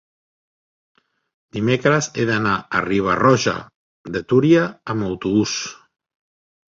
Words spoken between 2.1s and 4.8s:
he d'anar a Riba-roja de Túria